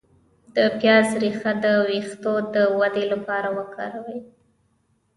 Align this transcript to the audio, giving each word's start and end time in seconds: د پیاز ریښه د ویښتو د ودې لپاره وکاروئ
د 0.55 0.57
پیاز 0.79 1.07
ریښه 1.21 1.51
د 1.63 1.65
ویښتو 1.87 2.33
د 2.53 2.55
ودې 2.77 3.05
لپاره 3.13 3.47
وکاروئ 3.57 4.19